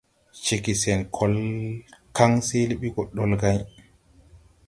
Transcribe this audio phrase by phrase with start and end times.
[0.43, 1.35] Ceege sen kɔL
[2.15, 3.59] kaŋ seele ɓi gɔ ɗolgãy.